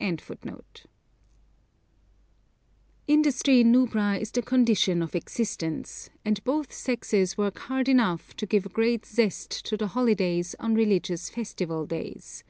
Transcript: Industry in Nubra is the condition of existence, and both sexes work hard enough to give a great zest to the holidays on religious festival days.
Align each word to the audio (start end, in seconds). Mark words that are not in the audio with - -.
Industry 0.00 0.56
in 3.60 3.70
Nubra 3.70 4.18
is 4.18 4.30
the 4.30 4.40
condition 4.40 5.02
of 5.02 5.14
existence, 5.14 6.08
and 6.24 6.42
both 6.42 6.72
sexes 6.72 7.36
work 7.36 7.58
hard 7.58 7.86
enough 7.86 8.34
to 8.36 8.46
give 8.46 8.64
a 8.64 8.70
great 8.70 9.04
zest 9.04 9.50
to 9.66 9.76
the 9.76 9.88
holidays 9.88 10.54
on 10.58 10.74
religious 10.74 11.28
festival 11.28 11.84
days. 11.84 12.44